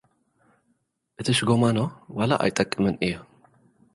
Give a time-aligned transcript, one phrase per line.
[1.19, 1.77] እቲ ሽጎማኖ
[2.17, 3.13] ዋላ ኣይጠቅምን እዩ።